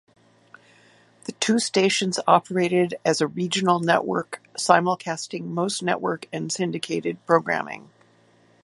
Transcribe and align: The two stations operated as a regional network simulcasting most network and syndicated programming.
The 1.25 1.31
two 1.33 1.59
stations 1.59 2.19
operated 2.25 2.95
as 3.05 3.21
a 3.21 3.27
regional 3.27 3.79
network 3.79 4.41
simulcasting 4.57 5.43
most 5.43 5.83
network 5.83 6.25
and 6.33 6.51
syndicated 6.51 7.23
programming. 7.27 7.87